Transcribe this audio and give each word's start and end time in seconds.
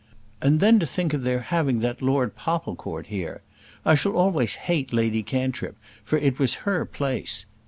"And 0.41 0.59
then 0.61 0.79
to 0.79 0.87
think 0.87 1.13
of 1.13 1.21
their 1.21 1.41
having 1.41 1.79
that 1.81 2.01
Lord 2.01 2.35
Popplecourt 2.35 3.09
there! 3.11 3.43
I 3.85 3.93
shall 3.93 4.13
always 4.17 4.55
hate 4.55 4.91
Lady 4.91 5.21
Cantrip, 5.21 5.77
for 6.03 6.17
it 6.17 6.39
was 6.39 6.65
her 6.65 6.85
place. 6.85 7.45